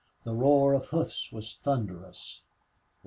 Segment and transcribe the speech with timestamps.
[0.23, 2.41] The roar of hoofs was thunderous.